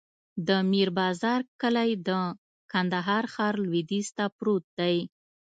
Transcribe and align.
د 0.47 0.49
میر 0.71 0.89
بازار 0.99 1.41
کلی 1.61 1.91
د 2.07 2.09
کندهار 2.71 3.23
ښار 3.33 3.53
لویدیځ 3.65 4.07
ته 4.17 4.25
پروت 4.37 4.65
دی. 4.79 4.97